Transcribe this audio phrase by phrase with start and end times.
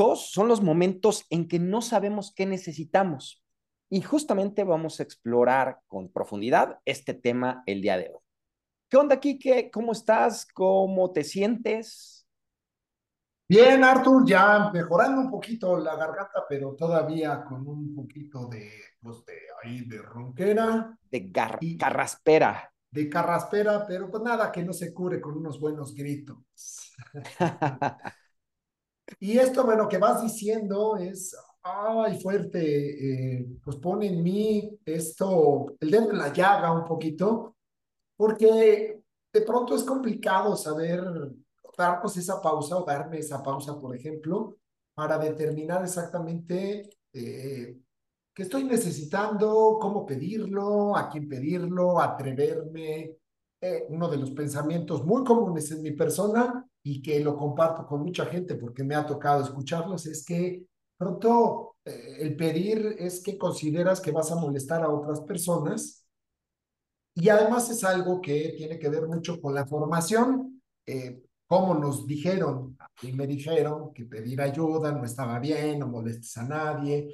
[0.00, 3.44] Muchos son los momentos en que no sabemos qué necesitamos
[3.90, 8.22] y justamente vamos a explorar con profundidad este tema el día de hoy.
[8.88, 9.70] ¿Qué onda, Kike?
[9.70, 10.46] ¿Cómo estás?
[10.54, 12.26] ¿Cómo te sientes?
[13.46, 18.70] Bien, Arthur, ya mejorando un poquito la garganta, pero todavía con un poquito de,
[19.02, 20.98] pues de ahí, de ronquera.
[21.10, 21.30] De
[21.78, 22.72] carraspera.
[22.90, 26.38] De carraspera, pero pues nada, que no se cure con unos buenos gritos.
[29.18, 35.74] Y esto, bueno, que vas diciendo es, ay, fuerte, eh, pues pone en mí esto,
[35.80, 37.56] el dedo en la llaga un poquito,
[38.16, 39.02] porque
[39.32, 41.02] de pronto es complicado saber
[41.76, 44.56] darnos esa pausa o darme esa pausa, por ejemplo,
[44.94, 47.78] para determinar exactamente eh,
[48.34, 53.16] qué estoy necesitando, cómo pedirlo, a quién pedirlo, atreverme.
[53.62, 58.02] Eh, uno de los pensamientos muy comunes en mi persona y que lo comparto con
[58.02, 60.64] mucha gente porque me ha tocado escucharlos, es que
[60.96, 66.06] pronto eh, el pedir es que consideras que vas a molestar a otras personas
[67.14, 72.06] y además es algo que tiene que ver mucho con la formación, eh, como nos
[72.06, 77.12] dijeron, y me dijeron que pedir ayuda no estaba bien, no molestes a nadie.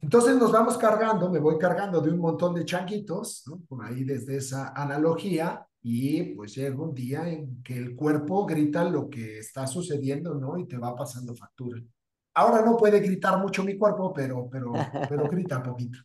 [0.00, 4.36] Entonces nos vamos cargando, me voy cargando de un montón de changuitos, por ahí desde
[4.36, 9.66] esa analogía, y pues llega un día en que el cuerpo grita lo que está
[9.66, 10.56] sucediendo, ¿no?
[10.56, 11.82] Y te va pasando factura.
[12.34, 14.72] Ahora no puede gritar mucho mi cuerpo, pero, pero,
[15.08, 15.98] pero grita poquito.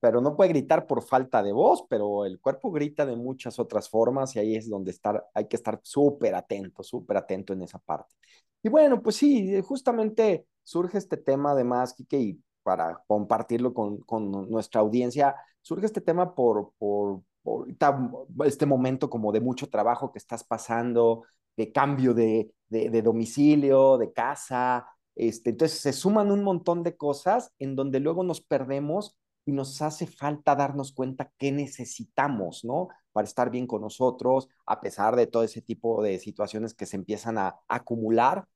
[0.00, 3.88] Pero no puede gritar por falta de voz, pero el cuerpo grita de muchas otras
[3.88, 7.78] formas y ahí es donde estar, hay que estar súper atento, súper atento en esa
[7.78, 8.14] parte.
[8.62, 14.50] Y bueno, pues sí, justamente surge este tema además, Kike, y para compartirlo con, con
[14.50, 18.10] nuestra audiencia, surge este tema por, por, ahorita
[18.44, 21.24] este momento como de mucho trabajo que estás pasando,
[21.56, 27.52] de cambio de, de, domicilio, de casa, este, entonces se suman un montón de cosas
[27.58, 32.88] en donde luego nos perdemos y nos hace falta darnos cuenta qué necesitamos, ¿no?
[33.12, 36.96] Para estar bien con nosotros, a pesar de todo ese tipo de situaciones que se
[36.96, 38.46] empiezan a, acumular,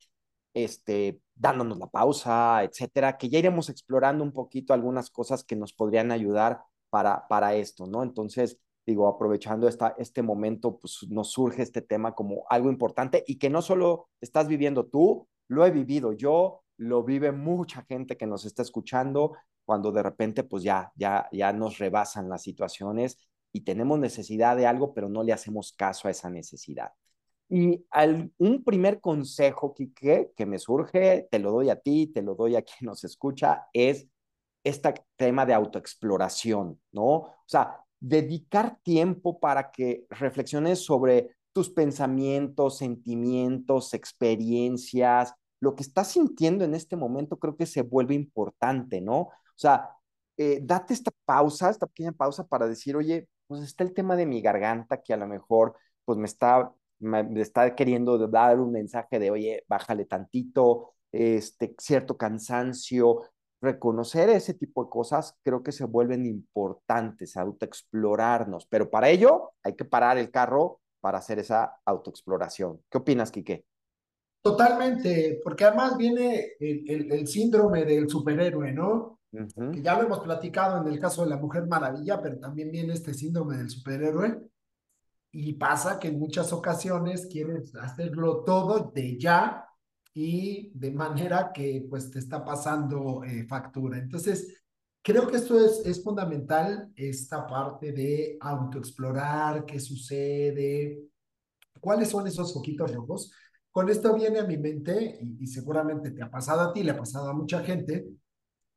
[0.52, 5.72] este, dándonos la pausa, etcétera, que ya iremos explorando un poquito algunas cosas que nos
[5.72, 8.02] podrían ayudar para, para esto, ¿no?
[8.02, 8.58] Entonces,
[8.90, 13.50] digo, aprovechando esta, este momento, pues nos surge este tema como algo importante y que
[13.50, 18.44] no solo estás viviendo tú, lo he vivido yo, lo vive mucha gente que nos
[18.44, 19.32] está escuchando
[19.64, 23.18] cuando de repente pues ya, ya, ya nos rebasan las situaciones
[23.52, 26.92] y tenemos necesidad de algo, pero no le hacemos caso a esa necesidad.
[27.48, 32.22] Y al, un primer consejo, Quique, que me surge, te lo doy a ti, te
[32.22, 34.06] lo doy a quien nos escucha, es
[34.62, 37.06] este tema de autoexploración, ¿no?
[37.06, 46.08] O sea, dedicar tiempo para que reflexiones sobre tus pensamientos, sentimientos, experiencias, lo que estás
[46.08, 49.20] sintiendo en este momento creo que se vuelve importante, ¿no?
[49.20, 49.90] O sea,
[50.36, 54.26] eh, date esta pausa, esta pequeña pausa para decir, oye, pues está el tema de
[54.26, 59.18] mi garganta que a lo mejor pues me está, me, está queriendo dar un mensaje
[59.18, 63.22] de, oye, bájale tantito, este, cierto cansancio,
[63.60, 69.76] reconocer ese tipo de cosas creo que se vuelven importantes, autoexplorarnos, pero para ello hay
[69.76, 72.80] que parar el carro para hacer esa autoexploración.
[72.90, 73.64] ¿Qué opinas, Quique?
[74.42, 79.18] Totalmente, porque además viene el, el, síndrome del superhéroe, ¿no?
[79.30, 82.94] Que ya lo hemos platicado en el caso de la Mujer Maravilla, pero también viene
[82.94, 84.40] este síndrome del superhéroe.
[85.32, 89.69] Y pasa que en muchas ocasiones quieres hacerlo todo de ya
[90.14, 93.98] y de manera que pues te está pasando eh, factura.
[93.98, 94.62] Entonces,
[95.02, 101.00] creo que esto es, es fundamental, esta parte de autoexplorar, qué sucede,
[101.80, 103.32] cuáles son esos foquitos rojos.
[103.70, 106.90] Con esto viene a mi mente, y, y seguramente te ha pasado a ti, le
[106.92, 108.06] ha pasado a mucha gente,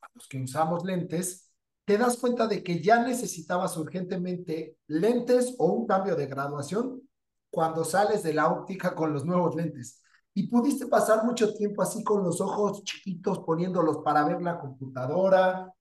[0.02, 1.50] a los que usamos lentes,
[1.86, 7.02] te das cuenta de que ya necesitabas urgentemente lentes o un cambio de graduación
[7.50, 10.03] cuando sales de la óptica con los nuevos lentes
[10.34, 15.72] y pudiste pasar mucho tiempo así con los ojos chiquitos poniéndolos para ver la computadora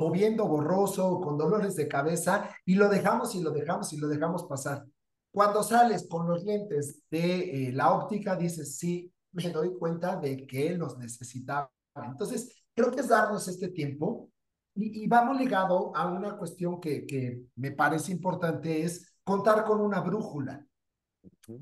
[0.00, 4.06] o viendo borroso, con dolores de cabeza, y lo dejamos y lo dejamos y lo
[4.06, 4.84] dejamos pasar.
[5.32, 10.46] Cuando sales con los lentes de eh, la óptica, dices, sí, me doy cuenta de
[10.46, 11.70] que los necesitaba.
[11.96, 14.30] Entonces, creo que es darnos este tiempo
[14.74, 19.80] y, y vamos ligado a una cuestión que, que me parece importante, es contar con
[19.80, 20.64] una brújula.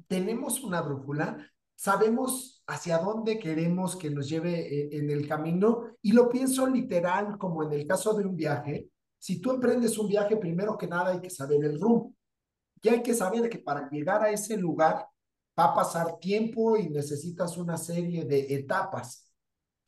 [0.07, 1.39] Tenemos una brújula,
[1.77, 7.39] sabemos hacia dónde queremos que nos lleve eh, en el camino y lo pienso literal
[7.39, 8.89] como en el caso de un viaje.
[9.19, 12.13] Si tú emprendes un viaje, primero que nada hay que saber el rumbo.
[12.83, 15.07] Y hay que saber que para llegar a ese lugar
[15.59, 19.33] va a pasar tiempo y necesitas una serie de etapas.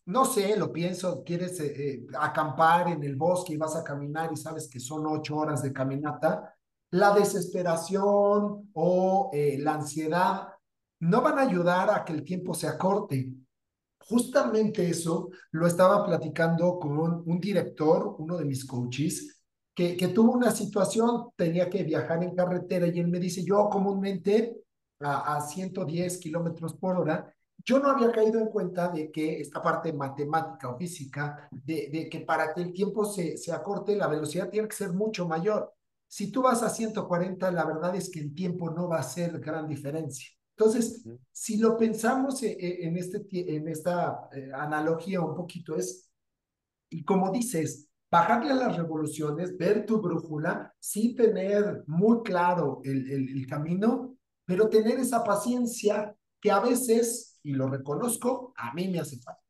[0.06, 4.31] No sé, lo pienso, quieres eh, eh, acampar en el bosque y vas a caminar
[4.32, 6.55] y sabes que son ocho horas de caminata,
[6.91, 10.49] la desesperación o eh, la ansiedad
[11.00, 13.33] no van a ayudar a que el tiempo se acorte.
[14.00, 19.39] Justamente eso lo estaba platicando con un director, uno de mis coaches,
[19.75, 24.56] que, tuvo una situación, tenía que viajar en carretera y él me dice, yo comúnmente
[24.99, 27.33] a, a 110 kilómetros por hora,
[27.65, 32.09] yo no había caído en cuenta de que esta parte matemática o física, de, de,
[32.09, 35.73] que para que el tiempo se, se acorte, la velocidad tiene que ser mucho mayor.
[36.09, 39.39] Si tú vas a 140, la verdad es que el tiempo no va a ser
[39.39, 40.29] gran diferencia.
[40.58, 41.19] Entonces, uh -huh.
[41.31, 46.10] si lo pensamos en, en, este, en esta eh, analogía un poquito, es,
[46.90, 53.08] y como dices, bajarle a las revoluciones, ver tu brújula, sí tener muy claro el,
[53.08, 58.88] el, el camino, pero tener esa paciencia que a veces, y lo reconozco, a mí
[58.88, 59.43] me hace falta.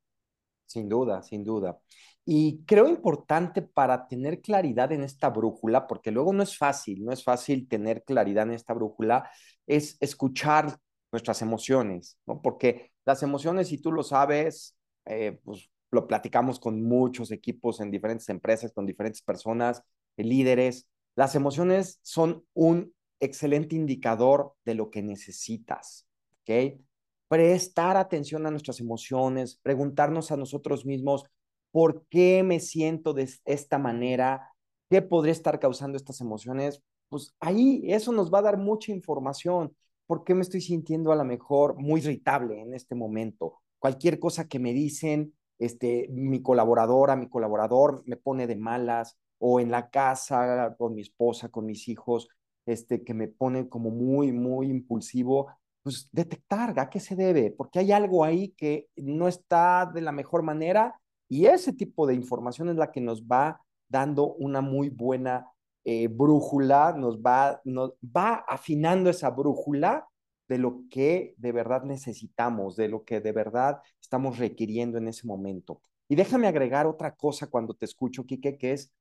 [0.67, 1.79] Sin duda, sin duda.
[2.27, 7.13] Y creo importante para tener claridad en esta brújula, porque luego no es fácil, no
[7.13, 9.31] es fácil tener claridad en esta brújula,
[9.67, 10.79] es escuchar
[11.13, 12.41] nuestras emociones, ¿no?
[12.43, 14.77] Porque las emociones, si tú lo sabes,
[15.07, 19.83] eh, pues lo platicamos con muchos equipos en diferentes empresas, con diferentes personas,
[20.17, 20.87] líderes.
[21.17, 26.07] Las emociones son un excelente indicador de lo que necesitas,
[26.43, 26.81] ¿ok?
[27.29, 31.25] Prestar atención a nuestras emociones, preguntarnos a nosotros mismos,
[31.71, 34.53] ¿por qué me siento de esta manera?
[34.91, 36.83] ¿Qué podría estar causando estas emociones?
[37.09, 39.75] Pues ahí eso nos va a dar mucha información.
[40.09, 43.61] ¿Por qué me estoy sintiendo a lo mejor muy irritable en este momento?
[43.79, 49.61] Cualquier cosa que me dicen, este, mi colaboradora, mi colaborador me pone de malas, o
[49.61, 52.29] en la casa con mi esposa, con mis hijos,
[52.67, 55.49] este, que me pone como muy, muy impulsivo,
[55.83, 60.13] pues detectar a qué se debe, porque hay algo ahí que no está de la
[60.13, 64.89] mejor manera y ese tipo de información es la que nos va dando una muy
[64.89, 65.47] buena
[65.91, 70.07] eh, brújula, nos va, nos va afinando esa brújula
[70.47, 75.27] de lo que de verdad necesitamos, de lo que de verdad estamos requiriendo en ese
[75.27, 75.81] momento.
[76.07, 78.93] Y déjame agregar otra cosa cuando te escucho, Quique, que es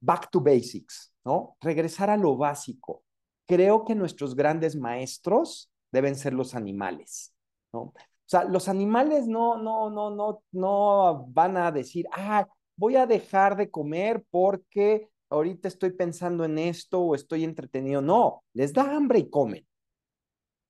[0.00, 1.56] back to basics, ¿no?
[1.60, 3.02] Regresar a lo básico.
[3.44, 7.34] Creo que nuestros grandes maestros deben ser los animales,
[7.72, 7.80] ¿no?
[7.80, 7.94] O
[8.24, 13.56] sea, los animales no, no, no, no, no van a decir, ah, voy a dejar
[13.56, 18.02] de comer porque ahorita estoy pensando en esto o estoy entretenido.
[18.02, 19.66] No, les da hambre y comen.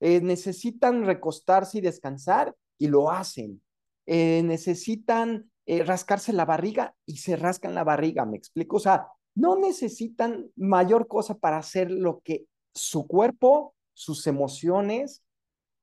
[0.01, 3.63] Eh, necesitan recostarse y descansar y lo hacen.
[4.07, 8.77] Eh, necesitan eh, rascarse la barriga y se rascan la barriga, ¿me explico?
[8.77, 15.23] O sea, no necesitan mayor cosa para hacer lo que su cuerpo, sus emociones,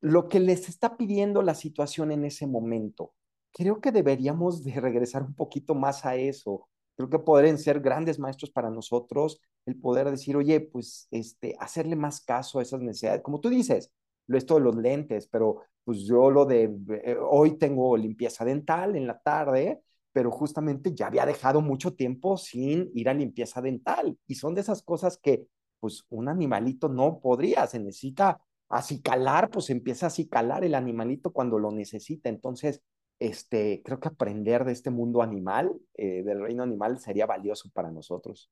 [0.01, 3.13] lo que les está pidiendo la situación en ese momento.
[3.53, 6.68] Creo que deberíamos de regresar un poquito más a eso.
[6.97, 11.95] Creo que podrían ser grandes maestros para nosotros el poder decir, oye, pues este, hacerle
[11.95, 13.21] más caso a esas necesidades.
[13.21, 13.91] Como tú dices,
[14.27, 19.07] esto de los lentes, pero pues yo lo de, eh, hoy tengo limpieza dental en
[19.07, 24.18] la tarde, pero justamente ya había dejado mucho tiempo sin ir a limpieza dental.
[24.25, 25.47] Y son de esas cosas que
[25.80, 31.59] pues un animalito no podría, se necesita acicalar, pues empieza a acicalar el animalito cuando
[31.59, 32.30] lo necesita.
[32.30, 32.81] Entonces,
[33.19, 37.92] este, creo que aprender de este mundo animal, eh, del reino animal, sería valioso para
[37.92, 38.50] nosotros.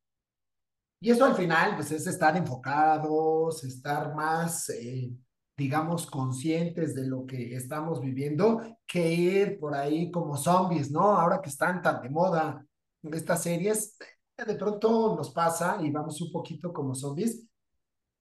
[0.99, 5.11] Y eso al final, pues es estar enfocados, estar más, eh,
[5.57, 11.01] digamos, conscientes de lo que estamos viviendo, que ir por ahí como zombies, ¿no?
[11.01, 12.65] Ahora que están tan de moda
[13.03, 13.97] estas series,
[14.37, 17.45] de pronto nos pasa y vamos un poquito como zombies.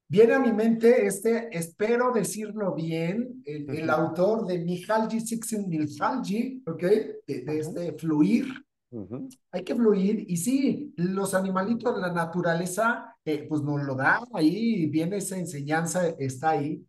[0.07, 3.79] Viene a mi mente este, espero decirlo bien, el, uh -huh.
[3.79, 6.81] el autor de Mihalji Csikszentmihalyi, ¿ok?
[6.81, 7.59] De, de uh -huh.
[7.59, 8.45] este fluir.
[8.91, 9.29] Uh -huh.
[9.51, 14.85] Hay que fluir y sí, los animalitos, la naturaleza, eh, pues nos lo da ahí,
[14.87, 16.85] viene esa enseñanza, está ahí.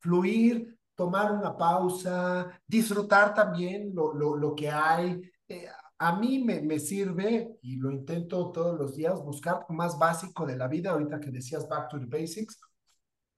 [0.00, 5.20] Fluir, tomar una pausa, disfrutar también lo, lo, lo que hay.
[5.48, 5.66] Eh,
[5.98, 10.56] a mí me, me, sirve, y lo intento todos los días, buscar más básico de
[10.56, 12.58] la vida, ahorita que decías back to the basics,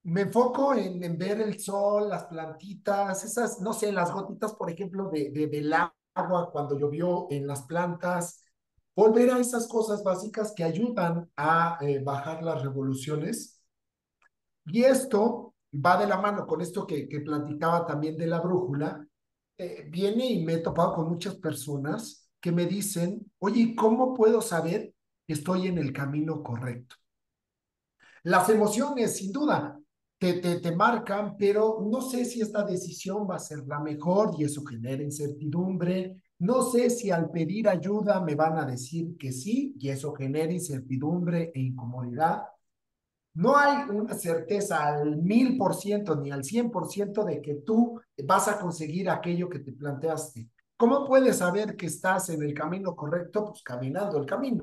[0.04, 5.10] me enfoco en, ver el sol, las plantitas, esas, no sé, las gotitas, por ejemplo,
[5.10, 8.44] de, de, del agua cuando llovió en las plantas,
[8.94, 13.60] volver a esas cosas básicas que ayudan a eh, bajar las revoluciones.
[14.66, 19.04] Y esto va de la mano con esto que, que platicaba también de la brújula,
[19.58, 24.40] eh, viene y me he topado con muchas personas que me dicen, oye, ¿cómo puedo
[24.40, 24.94] saber
[25.26, 26.94] que estoy en el camino correcto?
[28.24, 29.80] Las emociones, sin duda.
[30.18, 34.34] te, te, te marcan, pero no sé si esta decisión va a ser la mejor
[34.38, 36.22] y eso genera incertidumbre.
[36.38, 40.52] No sé si al pedir ayuda me van a decir que sí y eso genera
[40.52, 42.44] incertidumbre e incomodidad.
[43.34, 47.56] No hay una certeza al mil por ciento ni al cien por ciento de que
[47.56, 50.48] tú vas a conseguir aquello que te planteaste.
[50.76, 53.46] ¿Cómo puedes saber que estás en el camino correcto?
[53.46, 54.60] Pues caminando el camino.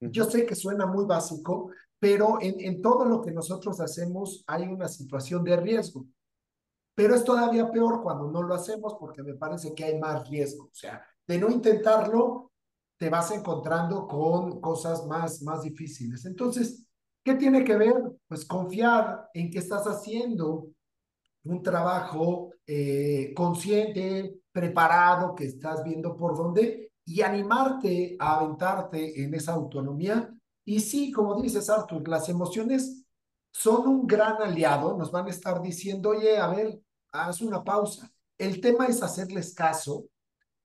[0.00, 4.64] Yo sé que suena muy básico, pero en, en todo lo que nosotros hacemos hay
[4.64, 6.06] una situación de riesgo.
[6.94, 10.64] Pero es todavía peor cuando no lo hacemos porque me parece que hay más riesgo.
[10.64, 12.50] O sea, de no intentarlo,
[12.96, 16.24] te vas encontrando con cosas más, más difíciles.
[16.26, 16.86] Entonces,
[17.24, 17.94] ¿qué tiene que ver?
[18.28, 20.68] Pues confiar en que estás haciendo
[21.44, 29.34] un trabajo eh, consciente, preparado, que estás viendo por dónde y animarte a aventarte en
[29.34, 30.32] esa autonomía.
[30.64, 33.04] Y sí, como dices, Arthur, las emociones
[33.52, 36.80] son un gran aliado, nos van a estar diciendo, oye, a ver,
[37.12, 38.10] haz una pausa.
[38.38, 40.06] El tema es hacerles caso,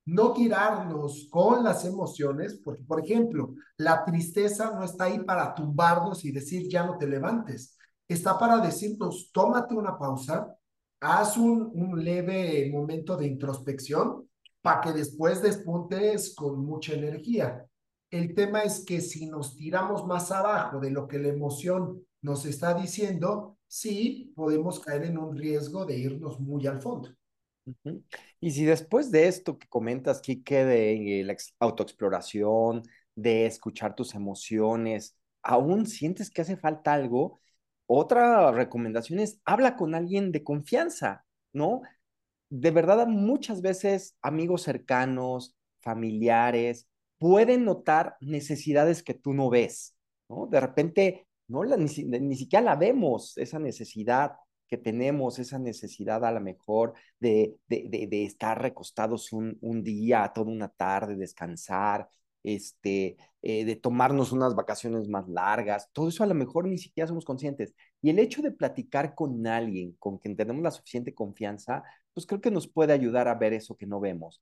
[0.06, 6.24] no tirarnos con las emociones, porque, por ejemplo, la tristeza no está ahí para tumbarnos
[6.24, 7.76] y decir, ya no te levantes.
[8.06, 10.56] Está para decirnos, tómate una pausa,
[11.00, 14.28] haz un, un leve momento de introspección
[14.62, 17.64] para que después despuntes con mucha energía.
[18.10, 22.46] El tema es que si nos tiramos más abajo de lo que la emoción nos
[22.46, 27.10] está diciendo, sí podemos caer en un riesgo de irnos muy al fondo.
[28.40, 32.82] Y si después de esto que comentas, Kike, de la autoexploración,
[33.14, 37.40] de escuchar tus emociones, aún sientes que hace falta algo,
[37.86, 41.82] otra recomendación es habla con alguien de confianza, ¿no?
[42.48, 46.88] De verdad, muchas veces amigos cercanos, familiares,
[47.18, 49.96] pueden notar necesidades que tú no ves,
[50.28, 50.46] ¿no?
[50.46, 54.32] De repente, no la, ni, ni siquiera la vemos, esa necesidad
[54.68, 60.68] que tenemos, esa necesidad a lo mejor de, de, estar recostados un, día, toda una
[60.68, 62.08] tarde, descansar,
[62.46, 67.08] este, eh, de tomarnos unas vacaciones más largas, todo eso a lo mejor ni siquiera
[67.08, 67.74] somos conscientes.
[68.00, 71.82] Y el hecho de platicar con alguien con quien tenemos la suficiente confianza,
[72.14, 74.40] pues creo que nos puede ayudar a ver eso que no vemos.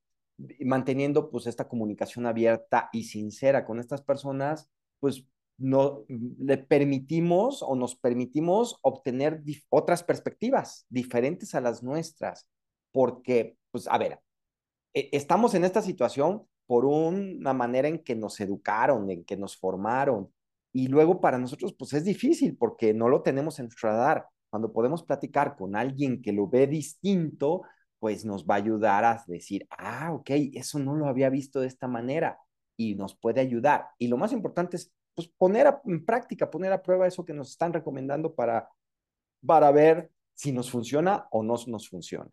[0.59, 4.69] Manteniendo pues esta comunicación abierta y sincera con estas personas,
[4.99, 5.25] pues
[5.57, 12.47] no le permitimos o nos permitimos obtener otras perspectivas diferentes a las nuestras,
[12.91, 14.19] porque, pues, a ver,
[14.93, 19.57] e estamos en esta situación por una manera en que nos educaron, en que nos
[19.57, 20.31] formaron,
[20.75, 24.27] y luego para nosotros, pues, es difícil porque no lo tenemos en nuestro radar.
[24.49, 27.61] Cuando podemos platicar con alguien que lo ve distinto,
[27.97, 31.67] pues nos va a ayudar a decir, ah, ok, eso no lo había visto de
[31.67, 32.37] esta manera
[32.75, 33.87] y nos puede ayudar.
[33.97, 37.51] Y lo más importante es pues, poner en práctica, poner a prueba eso que nos
[37.51, 38.67] están recomendando para,
[39.45, 42.29] para ver si nos funciona o no nos funciona.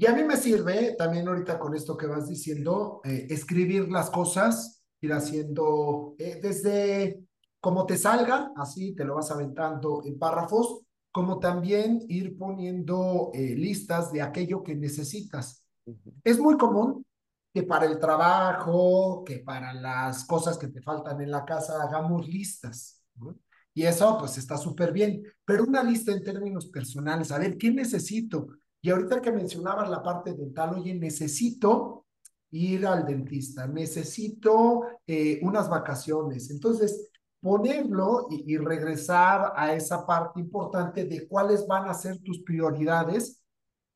[0.00, 4.08] Y a mí me sirve también ahorita con esto que vas diciendo, eh, escribir las
[4.08, 7.22] cosas, ir haciendo eh, desde
[7.60, 13.54] como te salga, así te lo vas aventando en párrafos, como también ir poniendo eh,
[13.54, 15.66] listas de aquello que necesitas.
[15.84, 16.14] Uh -huh.
[16.24, 17.04] Es muy común
[17.52, 22.26] que para el trabajo, que para las cosas que te faltan en la casa, hagamos
[22.26, 23.02] listas.
[23.16, 23.36] ¿no?
[23.74, 27.70] Y eso pues está súper bien, pero una lista en términos personales, a ver, ¿qué
[27.70, 28.46] necesito?
[28.82, 32.06] Y ahorita que mencionabas la parte dental, oye, necesito
[32.52, 36.50] ir al dentista, necesito eh, unas vacaciones.
[36.50, 37.10] Entonces,
[37.40, 43.42] ponerlo y, regresar a esa parte importante de cuáles van a ser tus prioridades,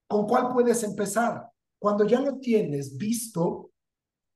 [0.07, 1.49] con cuál puedes empezar.
[1.79, 3.71] Cuando ya lo tienes visto,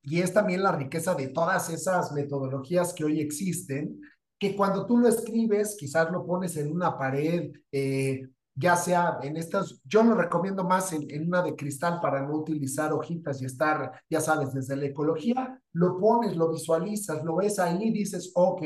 [0.01, 3.99] y es también la riqueza de todas esas metodologías que hoy existen,
[4.39, 9.37] que cuando tú lo escribes, quizás lo pones en una pared, eh, ya sea en
[9.37, 13.45] estas, yo lo recomiendo más en, en, una de cristal para no utilizar hojitas y
[13.45, 18.31] estar, ya sabes, desde la ecología, lo pones, lo visualizas, lo ves ahí y dices,
[18.35, 18.61] ok,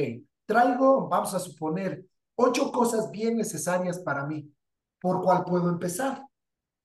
[0.45, 4.51] traigo, vamos a suponer, ocho cosas bien necesarias para mí,
[4.99, 6.25] ¿por cuál puedo empezar?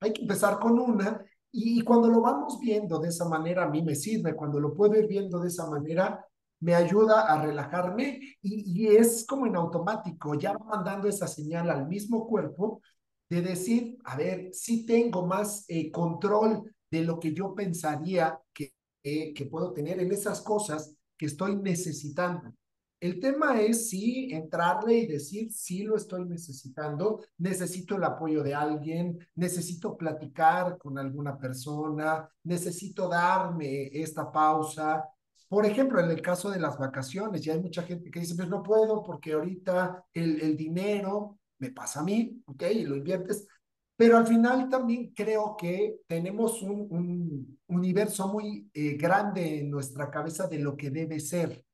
[0.01, 3.83] Hay que empezar con una y cuando lo vamos viendo de esa manera, a mí
[3.83, 6.25] me sirve, cuando lo puedo ir viendo de esa manera,
[6.61, 11.87] me ayuda a relajarme y, y es como en automático, ya mandando esa señal al
[11.87, 12.83] mismo cuerpo
[13.29, 18.73] de decir, a ver, si tengo más eh, control de lo que yo pensaría que,
[19.03, 22.55] eh, que puedo tener en esas cosas que estoy necesitando.
[23.01, 28.55] El tema es sí entrarle y decir, sí lo estoy necesitando, necesito el apoyo de
[28.55, 35.05] alguien, necesito platicar con alguna persona, necesito darme esta pausa.
[35.49, 38.49] Por ejemplo, en el caso de las vacaciones, ya hay mucha gente que dice, pues
[38.49, 42.65] no puedo porque ahorita el, el dinero, me pasa a mí, ¿ok?
[42.73, 43.47] Y lo inviertes.
[43.97, 50.09] Pero al final también creo que tenemos un, un universo muy eh, grande en nuestra
[50.11, 51.65] cabeza de lo que debe ser,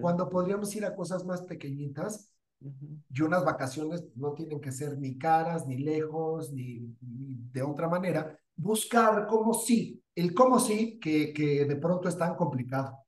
[0.00, 5.18] cuando podríamos ir a cosas más pequeñitas y unas vacaciones no tienen que ser ni
[5.18, 8.38] caras, ni lejos, ni, de otra manera.
[8.54, 13.03] Buscar cómo sí, el cómo sí, que, que de pronto es tan complicado.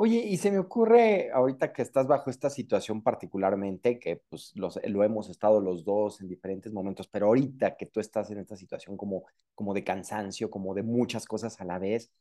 [0.00, 4.78] Oye, y se me ocurre ahorita que estás bajo esta situación particularmente, que pues los,
[4.84, 8.56] lo hemos estado los dos en diferentes momentos, pero ahorita que tú estás en esta
[8.56, 9.24] situación como,
[9.56, 12.12] como de cansancio, como de muchas cosas a la vez,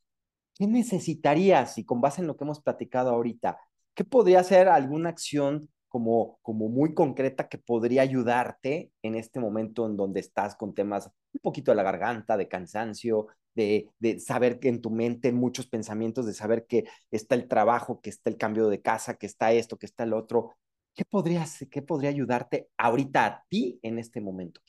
[0.56, 1.78] ¿qué necesitarías?
[1.78, 3.60] Y con base en lo que hemos platicado ahorita,
[3.94, 9.86] ¿qué podría ser alguna acción como, como muy concreta que podría ayudarte en este momento
[9.86, 14.60] en donde estás con temas un poquito de la garganta, de cansancio, de, de saber
[14.60, 18.38] que en tu mente muchos pensamientos, de saber que está el trabajo, que está el
[18.38, 20.56] cambio de casa, que está esto, que está el otro.
[20.96, 24.62] ¿Qué podría, qué podría ayudarte ahorita a ti en este momento?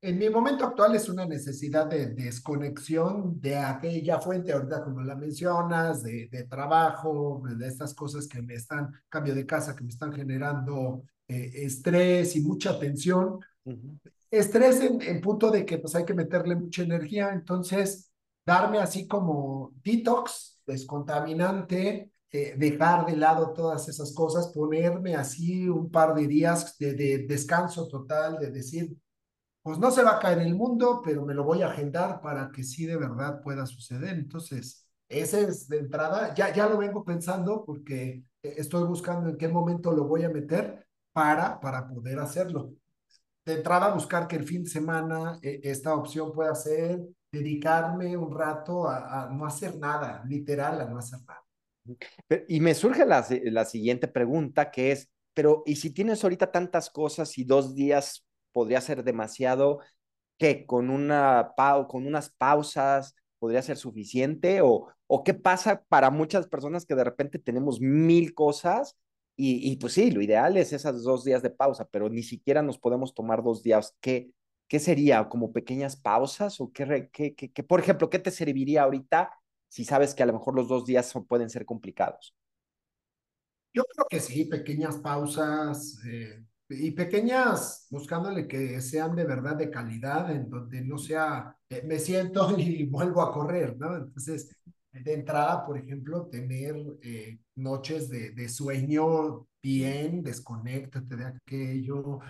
[0.00, 5.14] En mi momento actual es una necesidad de desconexión de aquella fuente, ahorita como la
[5.14, 9.90] mencionas, de, de trabajo, de estas cosas que me están, cambio de casa, que me
[9.90, 13.38] están generando eh, estrés y mucha tensión.
[14.32, 18.10] Estrés en, en, punto de que pues hay que meterle mucha energía, entonces
[18.46, 25.90] darme así como detox, descontaminante, eh, dejar de lado todas esas cosas, ponerme así un
[25.90, 28.96] par de días de, de descanso total, de decir,
[29.62, 32.50] pues no se va a caer el mundo, pero me lo voy a agendar para
[32.50, 34.14] que sí de verdad pueda suceder.
[34.14, 39.36] Entonces, ese es de entrada, ya, ya lo vengo pensando porque eh, estoy buscando en
[39.36, 42.72] qué momento lo voy a meter para, para poder hacerlo.
[43.44, 47.00] De entrada, buscar que el fin de semana eh, esta opción pueda ser
[47.32, 51.42] dedicarme un rato a, a, no hacer nada, literal, a no hacer nada.
[52.46, 56.90] Y me surge la, la siguiente pregunta que es, pero ¿y si tienes ahorita tantas
[56.90, 59.80] cosas y dos días podría ser demasiado,
[60.38, 61.52] que con, una
[61.88, 67.04] con unas pausas podría ser suficiente o, o qué pasa para muchas personas que de
[67.04, 68.96] repente tenemos mil cosas
[69.36, 72.62] y, y, pues sí, lo ideal es esas dos días de pausa, pero ni siquiera
[72.62, 73.96] nos podemos tomar dos días.
[74.00, 74.30] ¿Qué,
[74.68, 75.28] qué sería?
[75.28, 76.60] ¿Como pequeñas pausas?
[76.60, 79.30] ¿O qué, qué, qué, por ejemplo, qué te serviría ahorita
[79.68, 82.34] si sabes que a lo mejor los dos días son, pueden ser complicados?
[83.74, 89.70] Yo creo que sí, pequeñas pausas, eh, y pequeñas, buscándole que sean de verdad de
[89.70, 93.96] calidad, en donde no sea, eh, me siento y vuelvo a correr, ¿no?
[93.96, 94.54] Entonces,
[94.92, 102.20] de entrada, por ejemplo, tener eh, noches de, de, sueño bien, desconéctate de aquello,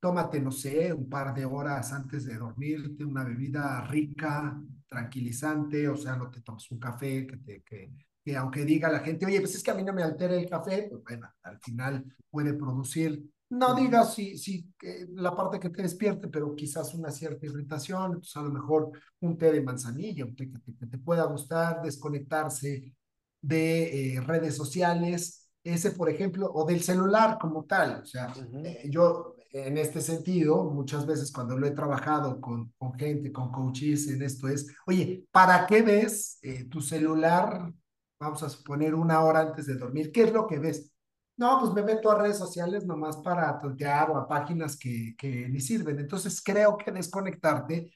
[0.00, 5.96] tómate, no sé, un par de horas antes de dormirte, una bebida rica, tranquilizante, o
[5.96, 7.92] sea, no te tomes un café que que,
[8.24, 10.48] que aunque diga la gente, oye, pues es que a mí no me altera el
[10.48, 15.68] café, pues bueno, al final puede producir no digas si, si eh, la parte que
[15.68, 20.24] te despierte, pero quizás una cierta irritación, pues a lo mejor un té de manzanilla,
[20.24, 22.94] un té que te, que te pueda gustar, desconectarse
[23.42, 28.00] de eh, redes sociales, ese por ejemplo, o del celular como tal.
[28.02, 28.66] O sea, uh -huh.
[28.66, 33.52] eh, yo en este sentido, muchas veces cuando lo he trabajado con, con gente, con
[33.52, 37.70] coaches en esto es, oye, ¿para qué ves tu celular?
[38.18, 40.10] Vamos a suponer una hora antes de dormir.
[40.10, 40.91] ¿Qué es lo que ves?
[41.36, 45.48] No, pues me meto a redes sociales nomás para tontear o a páginas que, que
[45.48, 45.98] ni sirven.
[45.98, 47.90] Entonces creo que desconectarte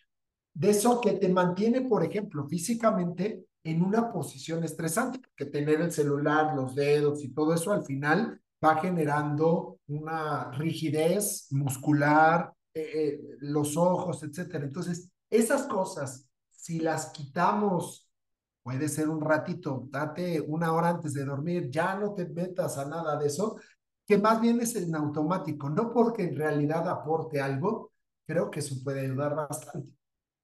[0.55, 5.93] de eso que te mantiene, por ejemplo, físicamente en una posición estresante, que tener el
[5.93, 13.21] celular, los dedos y todo eso al final va generando una rigidez muscular, eh, eh,
[13.41, 14.65] los ojos, etcétera.
[14.65, 18.06] Entonces, esas cosas, si las quitamos
[18.67, 22.85] Puede ser un ratito, date una hora antes de dormir, ya no te metas a
[22.85, 23.55] nada de eso,
[24.05, 27.93] que más bien es en automático, no porque en realidad aporte algo,
[28.27, 29.89] creo que eso puede ayudar bastante.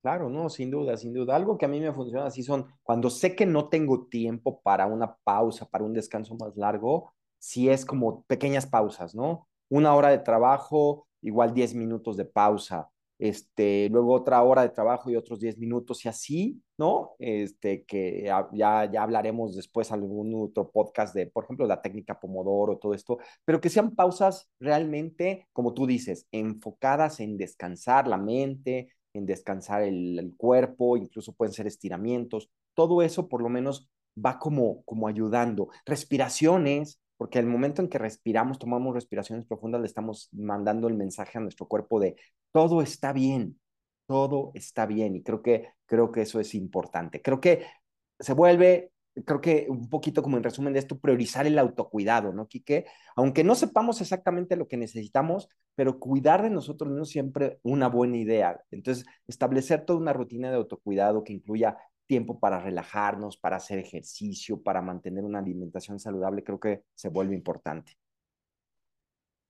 [0.02, 1.34] Claro, no, sin duda, sin duda.
[1.34, 4.86] Algo que a mí me funciona así son cuando sé que no tengo tiempo para
[4.86, 9.48] una pausa, para un descanso más largo, si es como pequeñas pausas, ¿no?
[9.68, 15.10] Una hora de trabajo, igual 10 minutos de pausa este, luego otra hora de trabajo
[15.10, 17.12] y otros 10 minutos y así, ¿no?
[17.18, 22.78] Este, que ya, ya hablaremos después algún otro podcast de, por ejemplo, la técnica Pomodoro,
[22.78, 28.88] todo esto, pero que sean pausas realmente, como tú dices, enfocadas en descansar la mente,
[29.12, 34.38] en descansar el, el cuerpo, incluso pueden ser estiramientos, todo eso por lo menos va
[34.38, 35.68] como, como ayudando.
[35.86, 41.38] Respiraciones, porque el momento en que respiramos, tomamos respiraciones profundas, le estamos mandando el mensaje
[41.38, 42.16] a nuestro cuerpo de
[42.52, 43.60] todo está bien,
[44.06, 45.16] todo está bien.
[45.16, 47.22] Y creo que, creo que eso es importante.
[47.22, 47.64] Creo que
[48.18, 48.92] se vuelve
[49.26, 52.86] creo que un poquito como en resumen de esto, priorizar el autocuidado, ¿no, Quique?
[53.16, 57.88] Aunque no sepamos exactamente lo que necesitamos, pero cuidar de nosotros no es siempre una
[57.88, 58.60] buena idea.
[58.70, 64.62] Entonces, establecer toda una rutina de autocuidado que incluya tiempo para relajarnos, para hacer ejercicio,
[64.62, 67.96] para mantener una alimentación saludable, creo que se vuelve importante.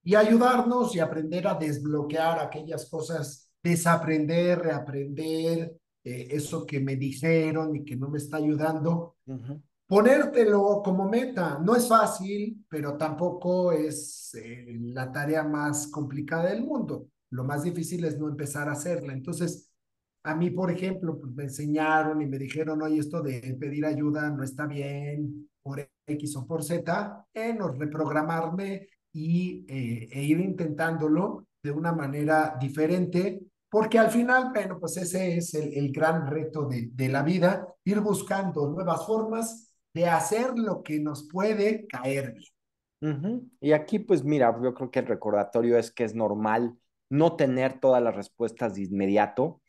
[0.04, 7.76] Y ayudarnos y aprender a desbloquear aquellas cosas, desaprender, reaprender, eh, eso que me dijeron
[7.76, 9.16] y que no me está ayudando.
[9.86, 16.64] Ponértelo como meta, no es fácil, pero tampoco es eh, la tarea más complicada del
[16.64, 17.08] mundo.
[17.30, 19.12] Lo más difícil es no empezar a hacerla.
[19.12, 19.71] Entonces,
[20.24, 24.30] a mí, por ejemplo, pues me enseñaron y me dijeron, oye, esto de pedir ayuda
[24.30, 31.46] no está bien por X o por Z, en reprogramarme y, eh, e ir intentándolo
[31.62, 33.40] de una manera diferente
[33.72, 37.66] porque al final, bueno, pues ese es el, el gran reto de, de, la vida,
[37.84, 43.50] ir buscando nuevas formas de hacer lo que nos puede caer bien.
[43.60, 46.76] Y aquí, pues mira, yo creo que el recordatorio es que es normal
[47.10, 49.62] no tener todas las respuestas de inmediato,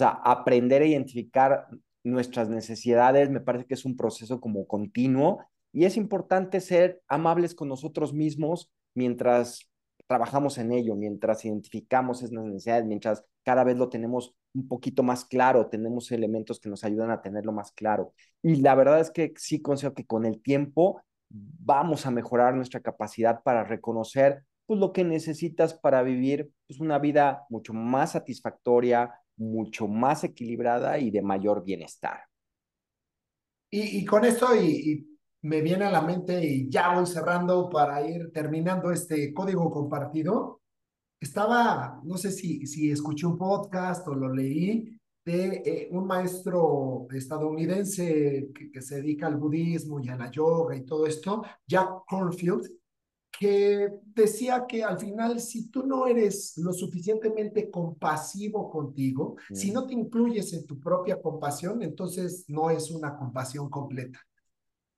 [0.00, 1.66] sea, aprender a identificar
[2.02, 7.54] nuestras necesidades, me parece que es un proceso como continuo y es importante ser amables
[7.54, 9.70] con nosotros mismos mientras
[10.06, 15.24] trabajamos en ello, mientras identificamos esas necesidades, mientras cada vez lo tenemos un poquito más
[15.24, 18.12] claro, tenemos elementos que nos ayudan a tenerlo más claro.
[18.42, 22.80] Y la verdad es que sí considero que con el tiempo vamos a mejorar nuestra
[22.80, 29.14] capacidad para reconocer pues, lo que necesitas para vivir pues, una vida mucho más satisfactoria,
[29.40, 32.20] mucho más equilibrada y de mayor bienestar.
[33.72, 38.32] Y, con esto, y me viene a la mente y ya voy cerrando para ir
[38.32, 40.60] terminando este código compartido.
[41.20, 47.06] Estaba, no sé si, si escuché un podcast o lo leí de eh, un maestro
[47.12, 52.04] estadounidense que, que, se dedica al budismo y a la yoga y todo esto, Jack
[52.06, 52.66] Cornfield,
[53.40, 59.54] que decía que al final si tú no eres lo suficientemente compasivo contigo, mm.
[59.54, 64.20] si no te incluyes en tu propia compasión, entonces no es una compasión completa.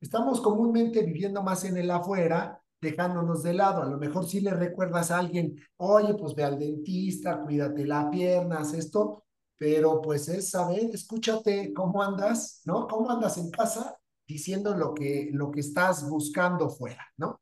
[0.01, 3.81] Estamos comúnmente viviendo más en el afuera, dejándonos de lado.
[3.83, 8.11] A lo mejor si le recuerdas a alguien, oye, pues ve al dentista, cuídate la
[8.11, 9.23] pierna, haz esto,
[9.57, 12.89] pero pues es saber, escúchate cómo andas, ¿no?
[12.89, 14.01] ¿Cómo andas en casa?
[14.27, 17.42] Diciendo lo que, lo que estás buscando fuera, ¿no?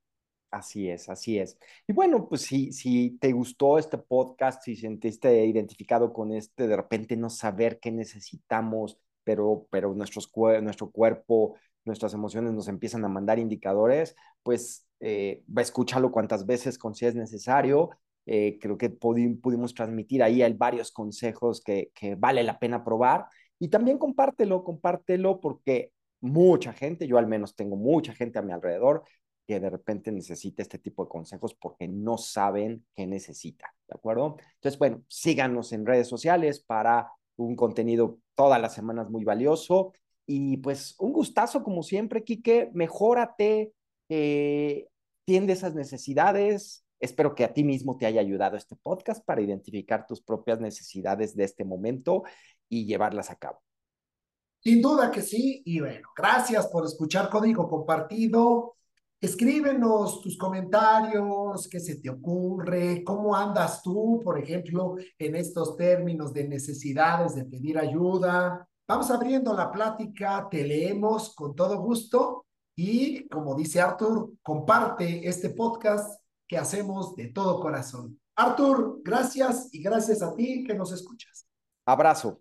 [0.50, 1.56] Así es, así es.
[1.86, 6.76] Y bueno, pues si, si te gustó este podcast, si sentiste identificado con este, de
[6.76, 13.08] repente no saber qué necesitamos, pero, pero nuestros, nuestro cuerpo nuestras emociones nos empiezan a
[13.08, 17.90] mandar indicadores, pues eh, escúchalo cuantas veces consideres necesario.
[18.26, 23.26] Eh, creo que pudimos transmitir ahí varios consejos que, que vale la pena probar.
[23.58, 28.52] Y también compártelo, compártelo porque mucha gente, yo al menos tengo mucha gente a mi
[28.52, 29.04] alrededor
[29.50, 34.36] que de repente necesita este tipo de consejos porque no saben qué necesita, ¿de acuerdo?
[34.54, 39.92] Entonces, bueno, síganos en redes sociales para un contenido todas las semanas muy valioso
[40.24, 43.72] y pues un gustazo como siempre, Quique, mejórate,
[44.08, 44.86] eh,
[45.24, 46.84] tiende esas necesidades.
[47.00, 51.34] Espero que a ti mismo te haya ayudado este podcast para identificar tus propias necesidades
[51.34, 52.22] de este momento
[52.68, 53.60] y llevarlas a cabo.
[54.60, 58.76] Sin duda que sí, y bueno, gracias por escuchar Código Compartido.
[59.20, 66.32] Escríbenos tus comentarios, qué se te ocurre, cómo andas tú, por ejemplo, en estos términos
[66.32, 73.28] de necesidades, de pedir ayuda, Vamos abriendo la plática, te leemos con todo gusto y
[73.28, 78.20] como dice Arthur, comparte este podcast que hacemos de todo corazón.
[78.34, 81.46] Arthur, gracias y gracias a ti que nos escuchas.
[81.86, 82.40] Abrazo.